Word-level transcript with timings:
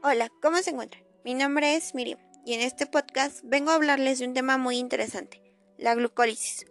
Hola, 0.00 0.30
¿cómo 0.40 0.58
se 0.58 0.70
encuentran? 0.70 1.02
Mi 1.24 1.34
nombre 1.34 1.74
es 1.74 1.92
Miriam 1.92 2.20
y 2.44 2.54
en 2.54 2.60
este 2.60 2.86
podcast 2.86 3.40
vengo 3.42 3.72
a 3.72 3.74
hablarles 3.74 4.20
de 4.20 4.28
un 4.28 4.32
tema 4.32 4.56
muy 4.56 4.78
interesante, 4.78 5.42
la 5.76 5.96
glucólisis. 5.96 6.66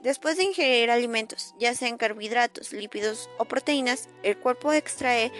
Después 0.00 0.36
de 0.36 0.42
ingerir 0.42 0.90
alimentos, 0.90 1.54
ya 1.60 1.74
sean 1.74 1.96
carbohidratos, 1.96 2.72
lípidos 2.72 3.30
o 3.38 3.44
proteínas, 3.44 4.08
el 4.24 4.36
cuerpo 4.36 4.72
extrae 4.72 5.30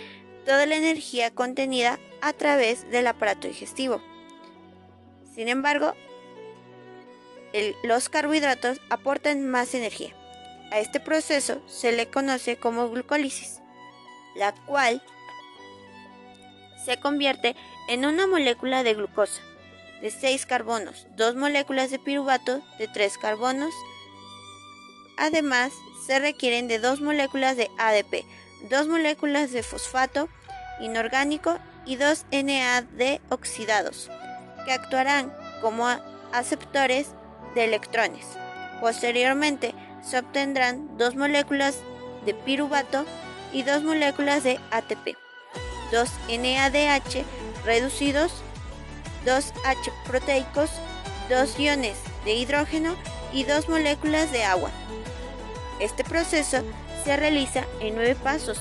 toda 0.45 0.67
la 0.67 0.77
energía 0.77 1.35
contenida 1.35 1.99
a 2.21 2.33
través 2.33 2.89
del 2.89 3.09
aparato 3.09 3.49
digestivo. 3.49 4.01
Sin 5.35 5.49
embargo, 5.49 5.95
los 7.83 8.09
carbohidratos 8.09 8.81
aportan 8.89 9.45
más 9.51 9.75
energía. 9.75 10.15
A 10.71 10.79
este 10.79 11.01
proceso 11.01 11.61
se 11.67 11.91
le 11.91 12.09
conoce 12.09 12.57
como 12.57 12.89
glucólisis, 12.89 13.61
la 14.37 14.55
cual 14.67 15.03
se 16.85 16.99
convierte 16.99 17.57
en 17.89 18.05
una 18.05 18.27
molécula 18.27 18.83
de 18.83 18.95
glucosa 18.95 19.41
de 20.01 20.11
6 20.11 20.45
carbonos, 20.45 21.07
2 21.17 21.37
moléculas 21.37 21.91
de 21.91 21.99
piruvato 21.99 22.61
de 22.79 22.89
3 22.89 23.17
carbonos. 23.19 23.73
Además, 25.17 25.73
se 26.07 26.19
requieren 26.19 26.69
de 26.69 26.79
2 26.79 27.01
moléculas 27.01 27.57
de 27.57 27.71
ADP, 27.79 28.25
2 28.69 28.89
moléculas 28.89 29.53
de 29.53 29.63
fosfato 29.63 30.29
inorgánico 30.81 31.59
y 31.87 31.97
2 31.97 32.27
NAD 32.33 33.21
oxidados, 33.31 34.11
que 34.67 34.73
actuarán 34.73 35.33
como 35.63 35.87
aceptores 36.33 37.09
de 37.55 37.65
electrones. 37.65 38.27
Posteriormente, 38.81 39.75
se 40.03 40.19
obtendrán 40.19 40.99
2 40.99 41.17
moléculas 41.17 41.79
de 42.27 42.35
piruvato 42.35 43.07
y 43.53 43.63
2 43.63 43.83
moléculas 43.85 44.45
de 44.45 44.59
ATP. 44.71 45.24
2 45.91 46.11
NADH 46.29 47.25
reducidos, 47.65 48.33
2 49.25 49.53
H 49.65 49.93
proteicos, 50.07 50.71
2 51.29 51.59
iones 51.59 51.97
de 52.25 52.35
hidrógeno 52.35 52.97
y 53.33 53.45
2 53.45 53.69
moléculas 53.69 54.31
de 54.33 54.45
agua. 54.45 54.71
Este 55.81 56.05
proceso 56.05 56.63
se 57.05 57.17
realiza 57.17 57.65
en 57.81 57.95
9 57.95 58.17
pasos, 58.17 58.61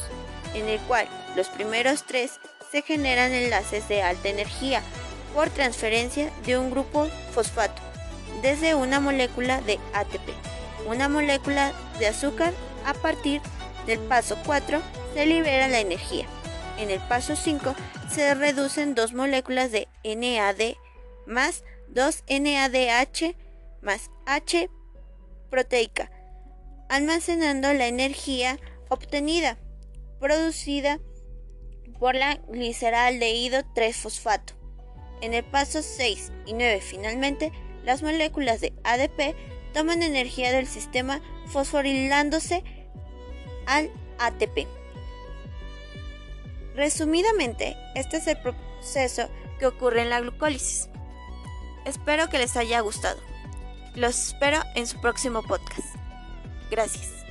en 0.54 0.68
el 0.68 0.80
cual 0.82 1.08
los 1.36 1.48
primeros 1.50 2.04
3 2.06 2.32
se 2.72 2.82
generan 2.82 3.34
enlaces 3.34 3.88
de 3.88 4.02
alta 4.02 4.30
energía 4.30 4.82
por 5.34 5.50
transferencia 5.50 6.32
de 6.46 6.58
un 6.58 6.72
grupo 6.72 7.08
fosfato 7.34 7.82
desde 8.42 8.76
una 8.76 9.00
molécula 9.00 9.62
de 9.62 9.80
ATP, 9.94 10.30
una 10.88 11.10
molécula 11.10 11.72
de 12.00 12.08
azúcar. 12.08 12.54
A 12.86 12.94
partir 12.94 13.42
del 13.86 14.00
paso 14.00 14.38
4 14.46 14.82
se 15.14 15.26
libera 15.26 15.70
la 15.70 15.80
energía. 15.80 16.26
En 16.78 16.90
el 16.90 17.00
paso 17.02 17.36
5 17.36 17.76
se 18.10 18.34
reducen 18.34 18.96
dos 18.96 19.14
moléculas 19.14 19.72
de 19.72 19.88
NAD 20.04 20.76
más 21.26 21.64
2 21.90 22.24
NADH 22.28 23.36
más 23.82 24.10
H 24.26 24.70
proteica, 25.50 26.10
almacenando 26.90 27.72
la 27.74 27.88
energía 27.88 28.60
obtenida, 28.90 29.58
producida 30.20 31.00
por 32.00 32.16
la 32.16 32.36
gliceraldehído 32.48 33.62
3-fosfato. 33.76 34.54
En 35.22 35.34
el 35.34 35.44
paso 35.44 35.82
6 35.82 36.32
y 36.46 36.54
9 36.54 36.82
finalmente, 36.82 37.52
las 37.86 38.02
moléculas 38.02 38.62
de 38.62 38.74
ADP 38.84 39.36
toman 39.74 40.02
energía 40.02 40.52
del 40.52 40.68
sistema 40.68 41.22
fosforilándose 41.48 42.64
al 43.66 43.92
ATP. 44.18 44.68
Resumidamente, 46.76 47.78
este 47.96 48.18
es 48.18 48.28
el 48.28 48.38
proceso 48.38 49.30
que 49.60 49.68
ocurre 49.68 50.02
en 50.02 50.10
la 50.10 50.20
glucólisis. 50.22 50.90
Espero 51.86 52.30
que 52.30 52.38
les 52.38 52.58
haya 52.58 52.80
gustado. 52.80 53.20
Los 53.96 54.30
espero 54.30 54.60
en 54.76 54.88
su 54.88 55.00
próximo 55.00 55.44
podcast. 55.44 55.96
Gracias. 56.72 57.23